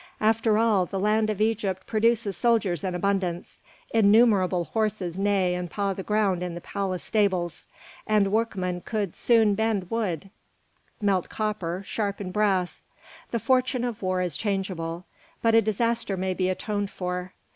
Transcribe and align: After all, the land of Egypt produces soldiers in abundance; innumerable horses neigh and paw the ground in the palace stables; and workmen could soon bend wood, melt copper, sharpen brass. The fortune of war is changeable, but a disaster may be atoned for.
After 0.19 0.57
all, 0.57 0.87
the 0.87 0.99
land 0.99 1.29
of 1.29 1.39
Egypt 1.39 1.85
produces 1.85 2.35
soldiers 2.35 2.83
in 2.83 2.95
abundance; 2.95 3.61
innumerable 3.93 4.63
horses 4.65 5.15
neigh 5.15 5.53
and 5.53 5.69
paw 5.69 5.93
the 5.93 6.01
ground 6.01 6.41
in 6.41 6.55
the 6.55 6.59
palace 6.59 7.03
stables; 7.03 7.67
and 8.07 8.31
workmen 8.31 8.81
could 8.83 9.15
soon 9.15 9.53
bend 9.53 9.91
wood, 9.91 10.31
melt 11.01 11.29
copper, 11.29 11.83
sharpen 11.85 12.31
brass. 12.31 12.83
The 13.29 13.37
fortune 13.39 13.83
of 13.83 14.01
war 14.01 14.23
is 14.23 14.35
changeable, 14.35 15.05
but 15.43 15.53
a 15.53 15.61
disaster 15.61 16.17
may 16.17 16.33
be 16.33 16.49
atoned 16.49 16.89
for. 16.89 17.33